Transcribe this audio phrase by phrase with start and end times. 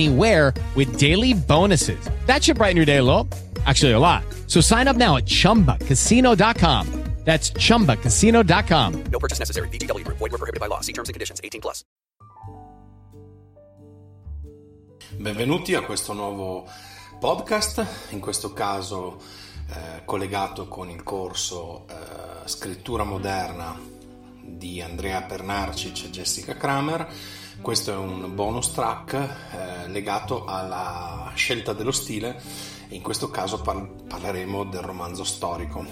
[0.00, 2.08] anywhere with daily bonuses.
[2.26, 3.28] That should brighten your day a little.
[3.66, 4.22] Actually, a lot.
[4.46, 6.86] So sign up now at chumbacasino.com.
[7.22, 9.04] That's chumbacasino.com.
[9.12, 9.68] No purchase necessary.
[9.68, 10.16] Group.
[10.18, 10.80] Void were prohibited by law.
[10.80, 11.40] See terms and conditions.
[11.44, 11.84] 18 plus.
[15.18, 16.66] Benvenuti a questo nuovo
[17.20, 19.20] podcast, in questo caso
[19.68, 23.89] eh, collegato con il corso eh, Scrittura moderna
[24.56, 27.06] di Andrea Pernarcic e Jessica Kramer.
[27.60, 32.40] Questo è un bonus track eh, legato alla scelta dello stile,
[32.88, 35.84] in questo caso par- parleremo del romanzo storico.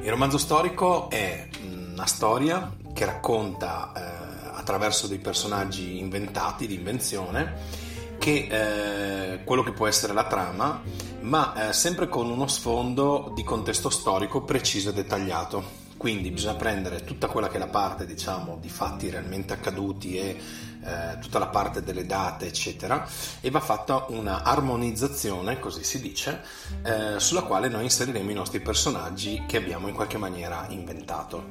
[0.00, 7.86] Il romanzo storico è una storia che racconta eh, attraverso dei personaggi inventati, di invenzione,
[8.18, 10.82] che eh, quello che può essere la trama,
[11.20, 15.86] ma eh, sempre con uno sfondo di contesto storico preciso e dettagliato.
[15.96, 20.38] Quindi bisogna prendere tutta quella che è la parte, diciamo, di fatti realmente accaduti e
[20.80, 23.04] eh, tutta la parte delle date, eccetera,
[23.40, 26.40] e va fatta una armonizzazione, così si dice,
[26.84, 31.46] eh, sulla quale noi inseriremo i nostri personaggi che abbiamo in qualche maniera inventato.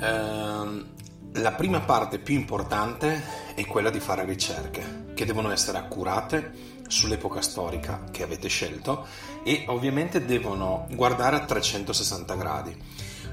[0.00, 0.86] Ehm,
[1.32, 3.22] la prima parte più importante
[3.54, 9.06] è quella di fare ricerche, che devono essere accurate sull'epoca storica che avete scelto
[9.44, 12.76] e ovviamente devono guardare a 360 gradi.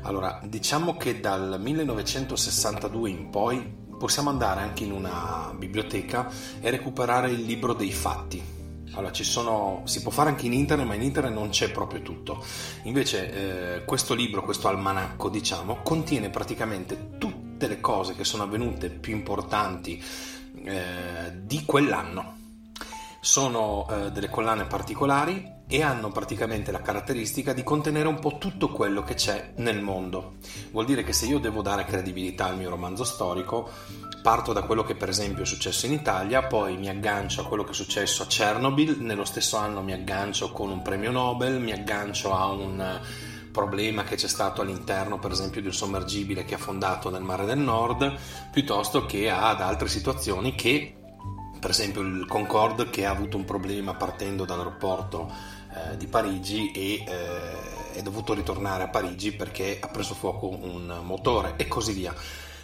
[0.03, 6.29] Allora, diciamo che dal 1962 in poi possiamo andare anche in una biblioteca
[6.61, 8.53] e recuperare il libro dei fatti.
[8.91, 12.01] Allora, ci sono, si può fare anche in internet, ma in internet non c'è proprio
[12.01, 12.43] tutto.
[12.83, 18.89] Invece, eh, questo libro, questo almanacco, diciamo, contiene praticamente tutte le cose che sono avvenute
[18.89, 20.01] più importanti
[20.63, 22.34] eh, di quell'anno.
[23.25, 28.69] Sono eh, delle collane particolari e hanno praticamente la caratteristica di contenere un po' tutto
[28.69, 30.35] quello che c'è nel mondo.
[30.69, 33.67] Vuol dire che se io devo dare credibilità al mio romanzo storico,
[34.21, 37.63] parto da quello che per esempio è successo in Italia, poi mi aggancio a quello
[37.63, 41.71] che è successo a Chernobyl, nello stesso anno mi aggancio con un premio Nobel, mi
[41.71, 43.01] aggancio a un
[43.51, 47.45] problema che c'è stato all'interno per esempio di un sommergibile che ha affondato nel mare
[47.45, 48.19] del nord,
[48.51, 50.97] piuttosto che ad altre situazioni che
[51.65, 55.31] per esempio il Concorde che ha avuto un problema partendo dall'aeroporto
[55.73, 60.99] eh, di Parigi e eh, è dovuto ritornare a Parigi perché ha preso fuoco un
[61.01, 62.13] motore e così via.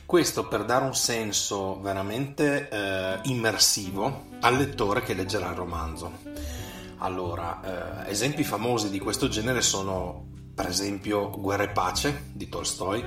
[0.06, 6.20] Questo per dare un senso veramente eh, immersivo al lettore che leggerà il romanzo.
[6.98, 13.04] Allora, eh, esempi famosi di questo genere sono per esempio Guerra e pace di Tolstoi,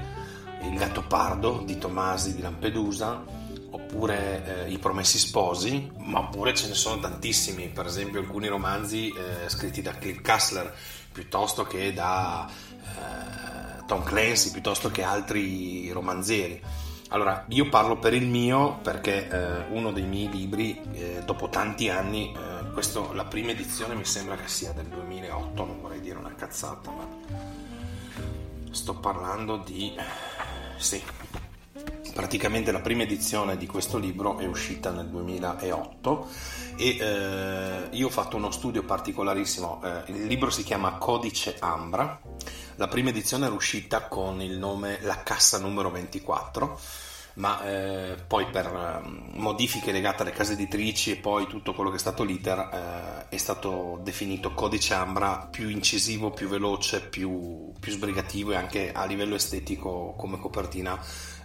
[0.62, 3.43] Il gatto pardo di Tomasi di Lampedusa,
[3.74, 9.08] oppure eh, I Promessi Sposi, ma pure ce ne sono tantissimi, per esempio alcuni romanzi
[9.08, 10.72] eh, scritti da Cliff Kassler,
[11.10, 16.62] piuttosto che da eh, Tom Clancy, piuttosto che altri romanzieri.
[17.08, 21.88] Allora, io parlo per il mio perché eh, uno dei miei libri, eh, dopo tanti
[21.88, 26.18] anni, eh, questo, la prima edizione mi sembra che sia del 2008, non vorrei dire
[26.18, 27.08] una cazzata, ma
[28.70, 29.92] sto parlando di...
[30.76, 31.02] sì,
[32.14, 36.28] praticamente la prima edizione di questo libro è uscita nel 2008
[36.76, 42.20] e eh, io ho fatto uno studio particolarissimo, eh, il libro si chiama Codice Ambra,
[42.76, 46.78] la prima edizione era uscita con il nome La Cassa numero 24
[47.34, 51.96] ma eh, poi per eh, modifiche legate alle case editrici e poi tutto quello che
[51.96, 57.92] è stato l'iter eh, è stato definito codice Ambra più incisivo, più veloce, più, più
[57.92, 60.98] sbrigativo e anche a livello estetico come copertina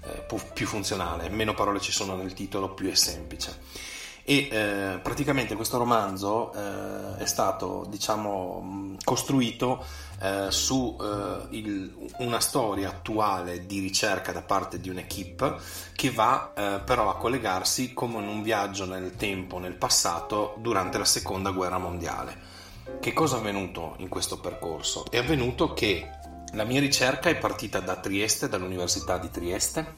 [0.03, 3.97] eh, più funzionale, meno parole ci sono nel titolo, più è semplice.
[4.24, 9.83] E eh, praticamente questo romanzo eh, è stato, diciamo, costruito
[10.21, 15.56] eh, su eh, il, una storia attuale di ricerca da parte di un'equipe
[15.95, 20.98] che va eh, però a collegarsi come in un viaggio nel tempo, nel passato, durante
[20.98, 22.48] la seconda guerra mondiale.
[23.00, 25.06] Che cosa è avvenuto in questo percorso?
[25.10, 26.18] È avvenuto che
[26.54, 29.95] La mia ricerca è partita da Trieste, dall'Università di Trieste,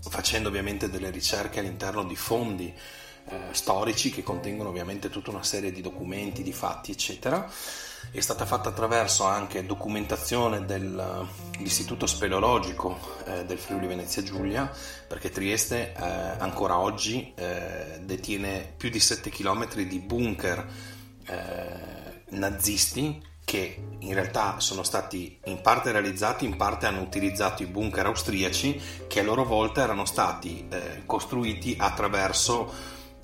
[0.00, 2.74] facendo ovviamente delle ricerche all'interno di fondi
[3.26, 7.50] eh, storici che contengono ovviamente tutta una serie di documenti, di fatti, eccetera.
[8.10, 14.70] È stata fatta attraverso anche documentazione dell'Istituto Speleologico eh, del Friuli Venezia Giulia,
[15.08, 16.04] perché Trieste eh,
[16.38, 20.68] ancora oggi eh, detiene più di 7 km di bunker
[21.26, 27.66] eh, nazisti che in realtà sono stati in parte realizzati, in parte hanno utilizzato i
[27.66, 32.72] bunker austriaci che a loro volta erano stati eh, costruiti attraverso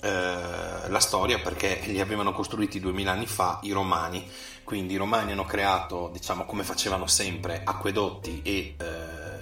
[0.02, 4.29] eh, la storia perché li avevano costruiti duemila anni fa i romani.
[4.64, 9.41] Quindi i romani hanno creato, diciamo come facevano sempre, acquedotti e eh,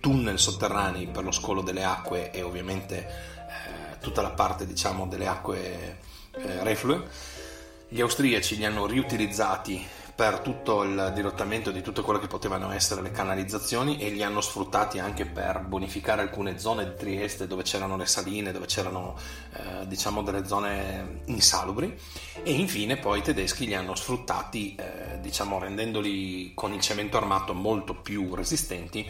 [0.00, 5.26] tunnel sotterranei per lo scolo delle acque e ovviamente eh, tutta la parte diciamo delle
[5.26, 5.98] acque
[6.32, 7.08] eh, reflue.
[7.88, 9.86] Gli austriaci li hanno riutilizzati
[10.16, 14.40] per tutto il dirottamento di tutto quello che potevano essere le canalizzazioni e li hanno
[14.40, 19.14] sfruttati anche per bonificare alcune zone di Trieste dove c'erano le saline, dove c'erano
[19.52, 21.94] eh, diciamo delle zone insalubri.
[22.42, 27.52] E infine poi i tedeschi li hanno sfruttati eh, diciamo rendendoli con il cemento armato
[27.52, 29.06] molto più resistenti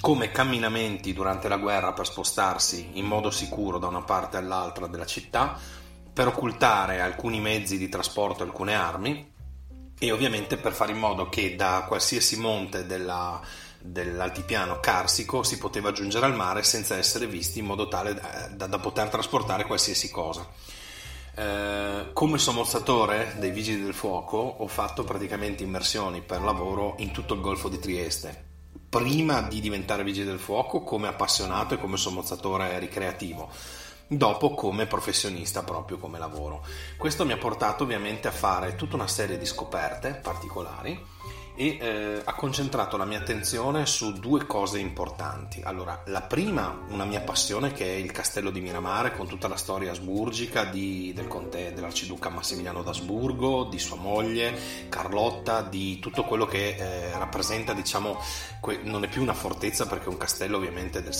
[0.00, 5.06] come camminamenti durante la guerra per spostarsi in modo sicuro da una parte all'altra della
[5.06, 5.58] città
[6.12, 9.34] per occultare alcuni mezzi di trasporto, alcune armi
[9.98, 13.40] e ovviamente per fare in modo che da qualsiasi monte della,
[13.78, 18.66] dell'altipiano carsico si poteva giungere al mare senza essere visti in modo tale da, da,
[18.66, 20.46] da poter trasportare qualsiasi cosa.
[21.34, 27.34] Eh, come somozzatore dei vigili del fuoco ho fatto praticamente immersioni per lavoro in tutto
[27.34, 28.44] il golfo di Trieste
[28.88, 33.50] prima di diventare vigile del fuoco come appassionato e come sommozzatore ricreativo
[34.06, 36.64] dopo come professionista proprio come lavoro.
[36.96, 40.98] Questo mi ha portato ovviamente a fare tutta una serie di scoperte particolari
[41.56, 45.62] e eh, ha concentrato la mia attenzione su due cose importanti.
[45.64, 49.56] Allora, la prima, una mia passione che è il castello di Miramare con tutta la
[49.56, 54.54] storia asburgica di, del conte dell'arciduca Massimiliano d'Asburgo, di sua moglie
[54.88, 58.20] Carlotta, di tutto quello che eh, rappresenta, diciamo,
[58.60, 61.14] que- non è più una fortezza perché è un castello ovviamente del,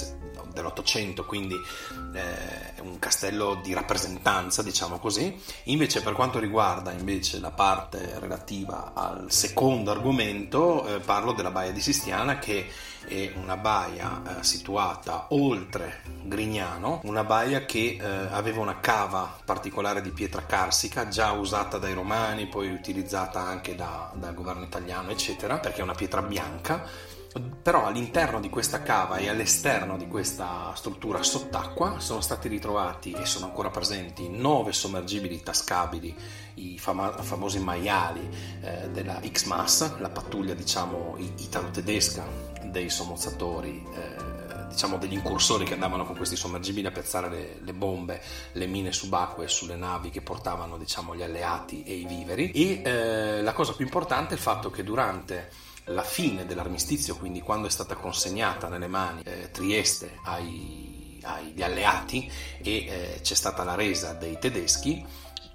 [0.52, 5.34] dell'Ottocento, quindi eh, è un castello di rappresentanza, diciamo così.
[5.64, 11.72] Invece per quanto riguarda invece la parte relativa al secondo argomento, eh, parlo della baia
[11.72, 12.68] di Sistiana che
[13.06, 20.00] è una baia eh, situata oltre Grignano, una baia che eh, aveva una cava particolare
[20.00, 25.58] di pietra carsica già usata dai romani, poi utilizzata anche da, dal governo italiano, eccetera,
[25.58, 31.22] perché è una pietra bianca però all'interno di questa cava e all'esterno di questa struttura
[31.22, 36.14] sott'acqua sono stati ritrovati e sono ancora presenti nove sommergibili tascabili,
[36.54, 38.28] i fama- famosi maiali
[38.60, 42.24] eh, della X-MAS, la pattuglia diciamo italo-tedesca
[42.64, 43.84] dei sommozzatori.
[43.94, 48.20] Eh, diciamo degli incursori che andavano con questi sommergibili a pezzare le, le, bombe,
[48.52, 53.42] le mine subacquee sulle navi che portavano diciamo gli alleati e i viveri e eh,
[53.42, 55.50] la cosa più importante è il fatto che durante
[55.86, 62.30] la fine dell'armistizio, quindi quando è stata consegnata nelle mani eh, Trieste ai, agli alleati
[62.58, 65.04] e eh, c'è stata la resa dei tedeschi,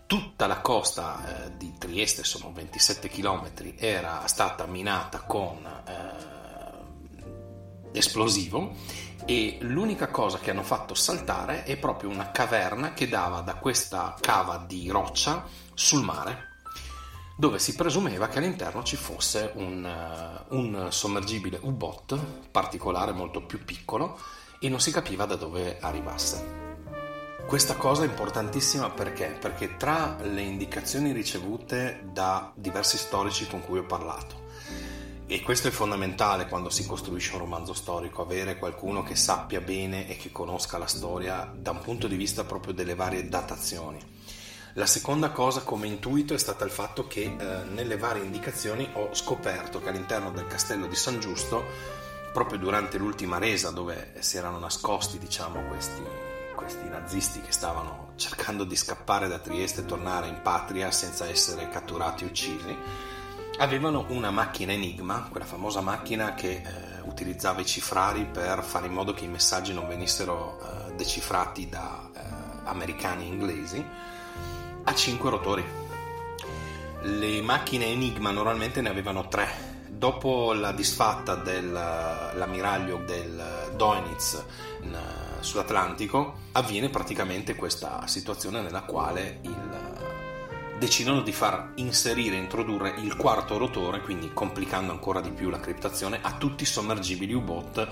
[0.05, 6.39] tutta la costa eh, di Trieste, sono 27 km, era stata minata con eh,
[7.97, 8.73] esplosivo
[9.25, 14.15] e l'unica cosa che hanno fatto saltare è proprio una caverna che dava da questa
[14.19, 16.50] cava di roccia sul mare
[17.41, 22.15] dove si presumeva che all'interno ci fosse un, uh, un sommergibile U-Bot
[22.51, 24.15] particolare, molto più piccolo,
[24.59, 26.59] e non si capiva da dove arrivasse.
[27.47, 29.35] Questa cosa è importantissima perché?
[29.41, 34.49] Perché tra le indicazioni ricevute da diversi storici con cui ho parlato,
[35.25, 40.07] e questo è fondamentale quando si costruisce un romanzo storico, avere qualcuno che sappia bene
[40.07, 44.20] e che conosca la storia da un punto di vista proprio delle varie datazioni
[44.75, 49.13] la seconda cosa come intuito è stata il fatto che eh, nelle varie indicazioni ho
[49.13, 51.65] scoperto che all'interno del castello di San Giusto,
[52.31, 56.01] proprio durante l'ultima resa dove si erano nascosti diciamo, questi,
[56.55, 61.67] questi nazisti che stavano cercando di scappare da Trieste e tornare in patria senza essere
[61.67, 62.77] catturati e uccisi,
[63.57, 68.93] avevano una macchina Enigma, quella famosa macchina che eh, utilizzava i cifrari per fare in
[68.93, 72.19] modo che i messaggi non venissero eh, decifrati da eh,
[72.63, 73.85] americani e inglesi
[74.83, 75.63] a 5 rotori.
[77.03, 79.69] Le macchine Enigma normalmente ne avevano 3.
[79.89, 84.43] Dopo la disfatta dell'ammiraglio del Dönitz
[85.39, 89.69] sull'Atlantico avviene praticamente questa situazione nella quale il
[90.79, 96.17] decidono di far inserire, introdurre il quarto rotore, quindi complicando ancora di più la criptazione,
[96.19, 97.87] a tutti i sommergibili U-boat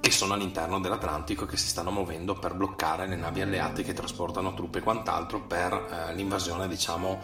[0.00, 4.54] che sono all'interno dell'Atlantico che si stanno muovendo per bloccare le navi alleate che trasportano
[4.54, 7.20] truppe e quant'altro per eh, l'invasione, diciamo,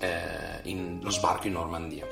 [0.00, 2.06] eh, in, lo sbarco in Normandia.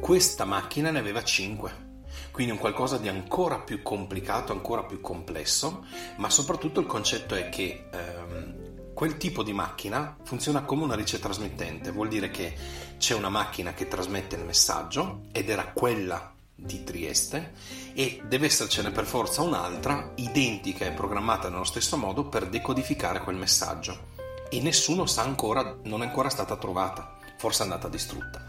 [0.00, 1.90] Questa macchina ne aveva 5
[2.32, 5.84] quindi un qualcosa di ancora più complicato, ancora più complesso,
[6.16, 11.90] ma soprattutto il concetto è che ehm, quel tipo di macchina funziona come una ricetrasmittente,
[11.90, 12.54] vuol dire che
[12.98, 17.52] c'è una macchina che trasmette il messaggio ed era quella di Trieste
[17.94, 23.36] e deve essercene per forza un'altra identica e programmata nello stesso modo per decodificare quel
[23.36, 24.10] messaggio.
[24.48, 28.44] E nessuno sa ancora, non è ancora stata trovata, forse è andata distrutta.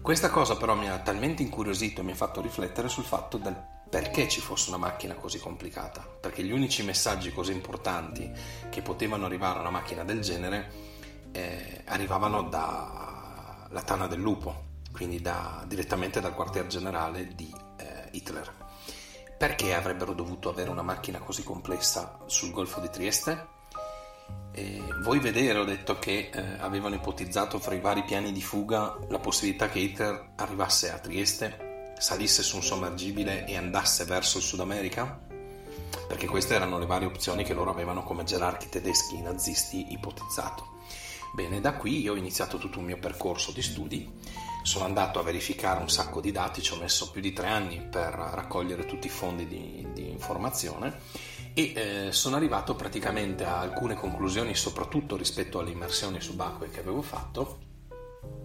[0.00, 3.54] Questa cosa però mi ha talmente incuriosito e mi ha fatto riflettere sul fatto del
[3.92, 8.32] perché ci fosse una macchina così complicata, perché gli unici messaggi così importanti
[8.70, 10.72] che potevano arrivare a una macchina del genere
[11.30, 18.60] eh, arrivavano dalla Tana del Lupo, quindi da, direttamente dal quartier generale di eh, Hitler.
[19.36, 23.60] Perché avrebbero dovuto avere una macchina così complessa sul Golfo di Trieste?
[24.52, 28.96] E voi vedere, ho detto che eh, avevano ipotizzato fra i vari piani di fuga
[29.08, 34.44] la possibilità che Hitler arrivasse a Trieste, salisse su un sommergibile e andasse verso il
[34.44, 35.20] Sud America?
[36.06, 40.80] Perché queste erano le varie opzioni che loro avevano come gerarchi tedeschi nazisti ipotizzato.
[41.34, 44.12] Bene, da qui io ho iniziato tutto un mio percorso di studi,
[44.62, 47.80] sono andato a verificare un sacco di dati, ci ho messo più di tre anni
[47.80, 51.00] per raccogliere tutti i fondi di, di informazione
[51.54, 57.02] e eh, sono arrivato praticamente a alcune conclusioni, soprattutto rispetto alle immersioni subacquee che avevo
[57.02, 57.58] fatto,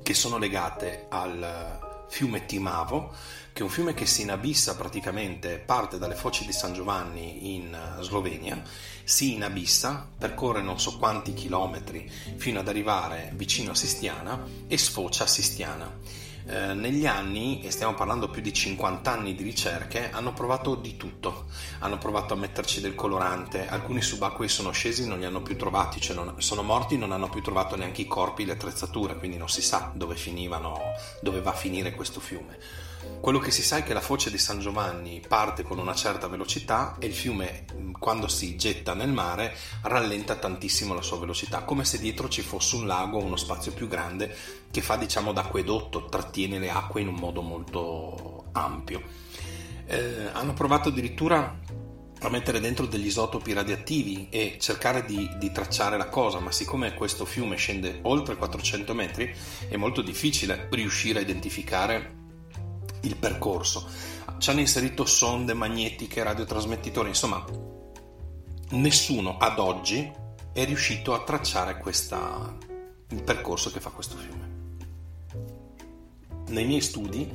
[0.04, 3.14] che sono legate al fiume Timavo,
[3.54, 7.74] che è un fiume che si inabissa praticamente, parte dalle foci di San Giovanni in
[7.74, 8.62] eh, Slovenia,
[9.04, 15.24] si inabissa, percorre non so quanti chilometri fino ad arrivare vicino a Sistiana e sfocia
[15.24, 20.34] a Sistiana eh, negli anni, e stiamo parlando più di 50 anni di ricerche, hanno
[20.34, 21.46] provato di tutto.
[21.80, 26.00] Hanno provato a metterci del colorante, alcuni subacquei sono scesi non li hanno più trovati,
[26.00, 29.50] cioè non, sono morti non hanno più trovato neanche i corpi le attrezzature, quindi non
[29.50, 30.80] si sa dove finivano,
[31.22, 32.58] dove va a finire questo fiume.
[33.20, 36.28] Quello che si sa è che la foce di San Giovanni parte con una certa
[36.28, 37.66] velocità e il fiume,
[38.00, 42.78] quando si getta nel mare, rallenta tantissimo la sua velocità, come se dietro ci fosse
[42.78, 44.34] un lago o uno spazio più grande
[44.72, 49.02] che fa, diciamo, d'acquedotto, trattiene le acque in un modo molto ampio.
[49.86, 51.60] Eh, hanno provato addirittura
[52.22, 56.94] a mettere dentro degli isotopi radioattivi e cercare di, di, tracciare la cosa, ma siccome
[56.94, 59.36] questo fiume scende oltre 400 metri,
[59.68, 62.26] è molto difficile riuscire a identificare
[63.02, 63.88] il percorso.
[64.38, 67.44] Ci hanno inserito sonde magnetiche, radiotrasmettitori, insomma,
[68.70, 70.12] nessuno ad oggi
[70.52, 72.56] è riuscito a tracciare questa,
[73.10, 74.56] il percorso che fa questo fiume.
[76.48, 77.32] Nei miei studi,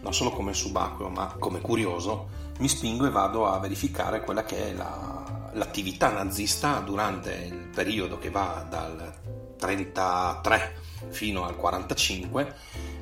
[0.00, 2.28] non solo come subacqueo, ma come curioso,
[2.58, 8.18] mi spingo e vado a verificare quella che è la, l'attività nazista durante il periodo
[8.18, 10.76] che va dal 33
[11.10, 12.56] fino al 45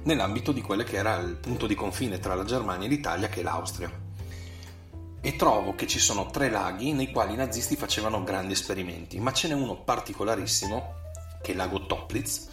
[0.05, 3.41] nell'ambito di quello che era il punto di confine tra la Germania e l'Italia che
[3.41, 3.91] è l'Austria.
[5.23, 9.33] E trovo che ci sono tre laghi nei quali i nazisti facevano grandi esperimenti, ma
[9.33, 10.95] ce n'è uno particolarissimo,
[11.43, 12.49] che è il lago Toplitz.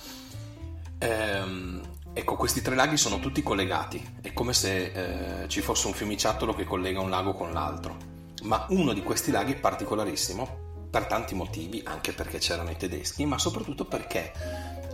[0.99, 5.93] Ehm, ecco, questi tre laghi sono tutti collegati, è come se eh, ci fosse un
[5.93, 8.15] fiumiciattolo che collega un lago con l'altro.
[8.43, 13.25] Ma uno di questi laghi è particolarissimo per tanti motivi, anche perché c'erano i tedeschi,
[13.25, 14.31] ma soprattutto perché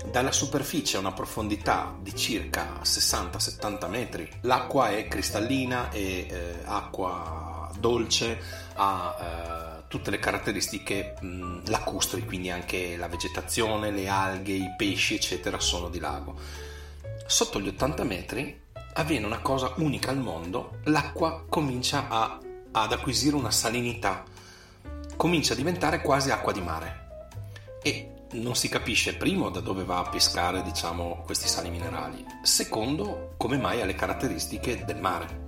[0.09, 7.53] dalla superficie a una profondità di circa 60-70 metri l'acqua è cristallina e eh, acqua
[7.79, 8.39] dolce,
[8.75, 15.15] ha eh, tutte le caratteristiche mh, lacustri, quindi anche la vegetazione, le alghe, i pesci,
[15.15, 16.35] eccetera, sono di lago.
[17.25, 18.61] Sotto gli 80 metri
[18.93, 22.39] avviene una cosa unica al mondo, l'acqua comincia a,
[22.71, 24.23] ad acquisire una salinità
[25.15, 27.01] comincia a diventare quasi acqua di mare
[27.83, 33.33] e non si capisce primo da dove va a pescare diciamo, questi sali minerali, secondo
[33.37, 35.41] come mai ha le caratteristiche del mare.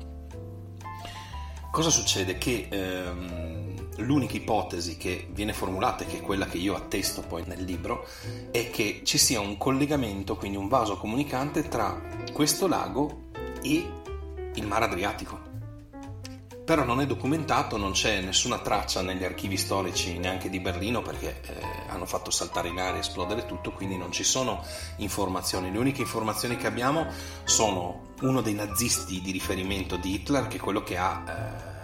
[1.72, 2.38] Cosa succede?
[2.38, 7.64] Che ehm, l'unica ipotesi che viene formulata che è quella che io attesto poi nel
[7.64, 8.08] libro
[8.52, 12.02] è che ci sia un collegamento, quindi un vaso comunicante tra
[12.32, 13.24] questo lago
[13.62, 13.92] e
[14.54, 15.45] il mare Adriatico
[16.66, 21.40] però non è documentato, non c'è nessuna traccia negli archivi storici neanche di Berlino perché
[21.46, 21.54] eh,
[21.90, 24.66] hanno fatto saltare in aria e esplodere tutto, quindi non ci sono
[24.98, 25.72] informazioni.
[25.72, 27.06] Le uniche informazioni che abbiamo
[27.44, 31.76] sono uno dei nazisti di riferimento di Hitler, che è quello che ha eh,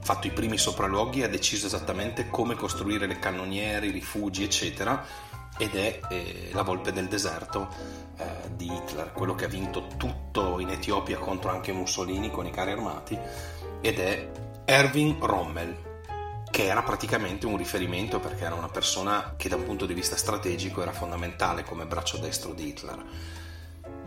[0.00, 5.04] fatto i primi sopralluoghi e ha deciso esattamente come costruire le cannoniere, i rifugi, eccetera,
[5.58, 7.68] ed è eh, La volpe del deserto
[8.16, 8.24] eh,
[8.56, 12.72] di Hitler, quello che ha vinto tutto in Etiopia contro anche Mussolini con i carri
[12.72, 13.18] armati,
[13.80, 14.30] ed è
[14.64, 15.84] Erwin Rommel,
[16.50, 20.16] che era praticamente un riferimento perché era una persona che da un punto di vista
[20.16, 23.04] strategico era fondamentale come braccio destro di Hitler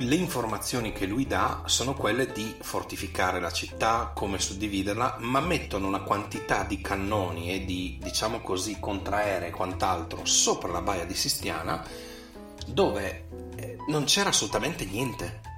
[0.02, 5.88] le informazioni che lui dà sono quelle di fortificare la città, come suddividerla, ma mettono
[5.88, 11.14] una quantità di cannoni e di, diciamo così, contraerei e quant'altro sopra la baia di
[11.14, 11.86] Sistiana
[12.66, 15.49] dove eh, non c'era assolutamente niente.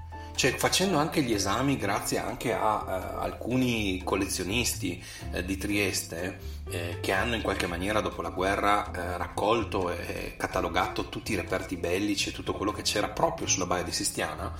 [0.41, 5.00] Cioè, facendo anche gli esami, grazie anche a uh, alcuni collezionisti
[5.33, 11.10] uh, di Trieste uh, che hanno in qualche maniera dopo la guerra raccolto e catalogato
[11.10, 14.51] tutti i reperti bellici e tutto quello che c'era proprio sulla baia di Sistiana,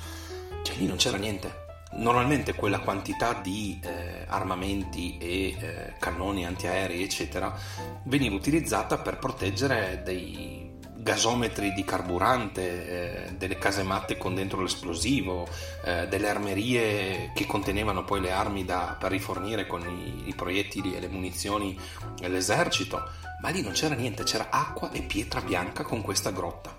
[0.62, 1.66] cioè lì non c'era niente.
[1.94, 3.80] Normalmente quella quantità di
[4.28, 7.58] armamenti e cannoni antiaerei, eccetera,
[8.04, 10.71] veniva utilizzata per proteggere dei
[11.02, 15.48] gasometri di carburante, eh, delle casematte con dentro l'esplosivo,
[15.84, 20.96] eh, delle armerie che contenevano poi le armi da, per rifornire con i, i proiettili
[20.96, 21.78] e le munizioni
[22.20, 23.10] l'esercito,
[23.42, 26.78] ma lì non c'era niente, c'era acqua e pietra bianca con questa grotta.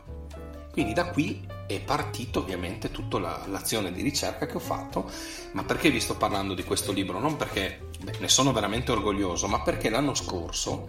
[0.70, 5.10] Quindi da qui è partito ovviamente tutta la, l'azione di ricerca che ho fatto,
[5.52, 7.18] ma perché vi sto parlando di questo libro?
[7.18, 10.88] Non perché beh, ne sono veramente orgoglioso, ma perché l'anno scorso,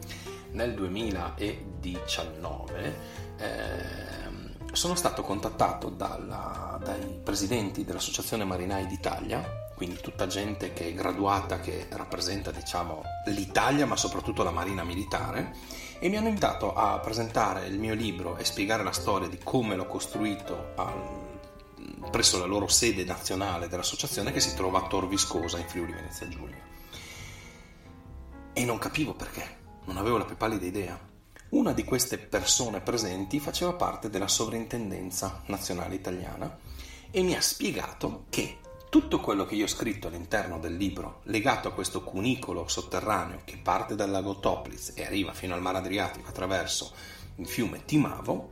[0.53, 2.95] nel 2019,
[3.37, 4.01] eh,
[4.71, 11.59] sono stato contattato dalla, dai presidenti dell'Associazione Marinai d'Italia, quindi tutta gente che è graduata,
[11.59, 15.55] che rappresenta diciamo, l'Italia, ma soprattutto la Marina Militare,
[15.99, 19.75] e mi hanno invitato a presentare il mio libro e spiegare la storia di come
[19.75, 21.31] l'ho costruito al,
[22.09, 26.27] presso la loro sede nazionale dell'associazione che si trova a Tor Viscosa in Friuli Venezia
[26.27, 26.61] Giulia.
[28.53, 30.99] E non capivo perché, non avevo la più pallida idea.
[31.49, 36.57] Una di queste persone presenti faceva parte della sovrintendenza nazionale italiana
[37.11, 38.57] e mi ha spiegato che
[38.89, 43.57] tutto quello che io ho scritto all'interno del libro legato a questo cunicolo sotterraneo che
[43.57, 46.91] parte dal lago Topliz e arriva fino al mare Adriatico attraverso
[47.37, 48.51] il fiume Timavo,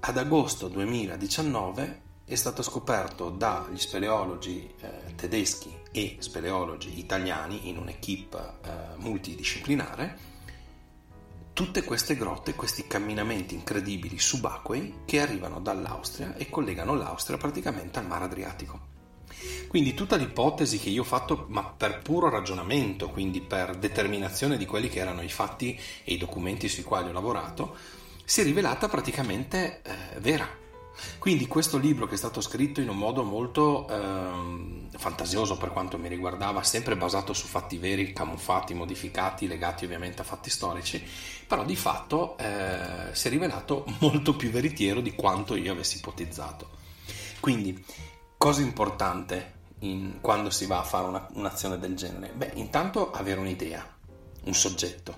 [0.00, 8.38] ad agosto 2019 è stato scoperto dagli speleologi eh, tedeschi e speleologi italiani in un'equipe
[8.62, 10.18] eh, multidisciplinare
[11.58, 18.06] tutte queste grotte, questi camminamenti incredibili subacquei che arrivano dall'Austria e collegano l'Austria praticamente al
[18.06, 18.80] mare Adriatico.
[19.66, 24.66] Quindi tutta l'ipotesi che io ho fatto, ma per puro ragionamento, quindi per determinazione di
[24.66, 27.74] quelli che erano i fatti e i documenti sui quali ho lavorato,
[28.24, 30.48] si è rivelata praticamente eh, vera.
[31.18, 35.98] Quindi questo libro che è stato scritto in un modo molto ehm, fantasioso per quanto
[35.98, 41.02] mi riguardava, sempre basato su fatti veri, camuffati, modificati, legati ovviamente a fatti storici,
[41.46, 46.70] però di fatto eh, si è rivelato molto più veritiero di quanto io avessi ipotizzato.
[47.40, 47.84] Quindi,
[48.36, 52.32] cosa importante in, quando si va a fare una, un'azione del genere?
[52.34, 53.86] Beh, intanto avere un'idea,
[54.44, 55.16] un soggetto,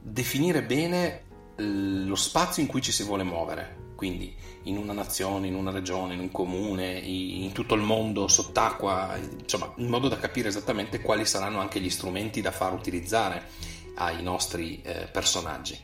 [0.00, 1.24] definire bene
[1.56, 4.32] lo spazio in cui ci si vuole muovere, quindi
[4.64, 9.72] in una nazione, in una regione, in un comune, in tutto il mondo sott'acqua, insomma,
[9.76, 13.48] in modo da capire esattamente quali saranno anche gli strumenti da far utilizzare
[13.96, 15.78] ai nostri eh, personaggi,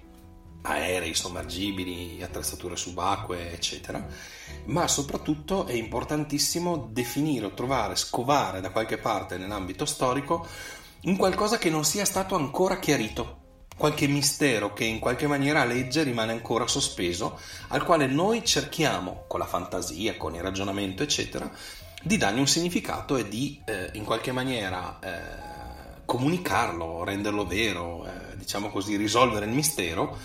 [0.63, 4.07] aerei, sommergibili, attrezzature subacquee, eccetera,
[4.67, 10.47] ma soprattutto è importantissimo definire o trovare, scovare da qualche parte nell'ambito storico
[11.05, 13.42] un qualcosa che non sia stato ancora chiarito
[13.77, 19.25] qualche mistero che in qualche maniera a legge rimane ancora sospeso, al quale noi cerchiamo,
[19.27, 21.51] con la fantasia, con il ragionamento, eccetera,
[22.03, 28.37] di dargli un significato e di eh, in qualche maniera eh, comunicarlo, renderlo vero, eh,
[28.37, 30.17] diciamo così, risolvere il mistero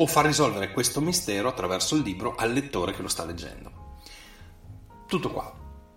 [0.00, 3.96] o far risolvere questo mistero attraverso il libro al lettore che lo sta leggendo.
[5.06, 5.52] Tutto qua.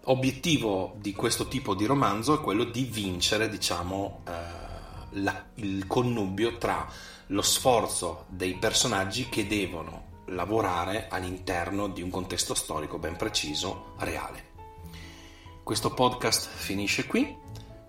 [0.06, 4.61] Obiettivo di questo tipo di romanzo è quello di vincere, diciamo, eh,
[5.12, 6.88] la, il connubio tra
[7.28, 14.50] lo sforzo dei personaggi che devono lavorare all'interno di un contesto storico ben preciso, reale.
[15.64, 17.36] Questo podcast finisce qui,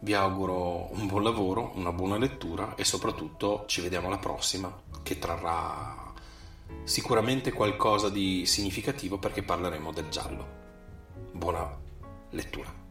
[0.01, 5.19] vi auguro un buon lavoro, una buona lettura e soprattutto ci vediamo alla prossima che
[5.19, 6.13] trarrà
[6.85, 10.61] sicuramente qualcosa di significativo perché parleremo del giallo.
[11.33, 11.79] Buona
[12.31, 12.82] lettura.